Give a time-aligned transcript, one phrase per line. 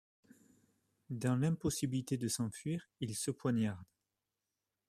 [1.11, 3.85] Dans l'impossibilité de s'enfuir, il se poignarde.